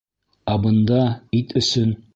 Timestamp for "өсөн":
1.63-1.99